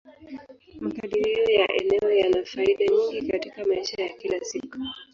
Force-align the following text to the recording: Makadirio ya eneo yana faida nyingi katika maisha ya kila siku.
Makadirio 0.81 1.43
ya 1.59 1.67
eneo 1.81 2.11
yana 2.11 2.45
faida 2.45 2.85
nyingi 2.85 3.31
katika 3.31 3.65
maisha 3.65 4.01
ya 4.03 4.09
kila 4.09 4.39
siku. 4.43 4.77